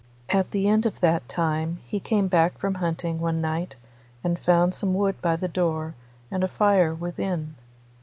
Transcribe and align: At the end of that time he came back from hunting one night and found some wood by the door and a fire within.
At 0.29 0.49
the 0.49 0.67
end 0.67 0.87
of 0.87 0.99
that 1.01 1.29
time 1.29 1.77
he 1.83 1.99
came 1.99 2.27
back 2.27 2.57
from 2.57 2.73
hunting 2.73 3.19
one 3.19 3.39
night 3.39 3.75
and 4.23 4.39
found 4.39 4.73
some 4.73 4.95
wood 4.95 5.21
by 5.21 5.35
the 5.35 5.47
door 5.47 5.93
and 6.31 6.43
a 6.43 6.47
fire 6.47 6.95
within. 6.95 7.53